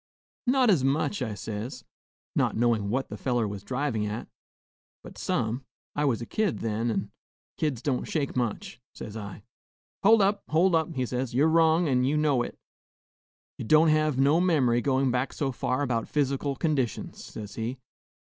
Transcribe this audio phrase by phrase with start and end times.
[0.47, 1.85] 'Not as much,' I says,
[2.35, 4.27] not knowin' what the feller was drivin' at,
[5.03, 5.63] 'but some;
[5.95, 7.11] I was a kid then, and
[7.57, 9.43] kids don't shake much,' says I.
[10.01, 10.43] 'Hold up!
[10.49, 12.57] hold up!' he says, 'you 're wrong, an' ye know it;
[13.59, 17.77] ye don't hev no mem'ry goin' back so far about phys'cal conditions,' says he.